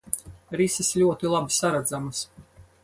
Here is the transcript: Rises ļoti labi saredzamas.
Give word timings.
Rises 0.61 0.89
ļoti 1.01 1.31
labi 1.35 1.57
saredzamas. 1.59 2.27